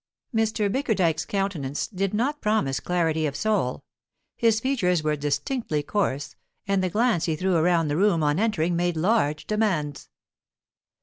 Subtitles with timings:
[0.35, 0.67] Mr.
[0.67, 3.83] Bickerdike's countenance did not promise clarity of soul;
[4.35, 6.35] his features were distinctly coarse,
[6.67, 10.09] and the glance he threw round the room on entering made large demands.